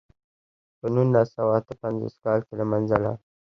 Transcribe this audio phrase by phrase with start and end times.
[0.79, 3.17] په نولس سوه اته پنځوس کال کې له منځه لاړ.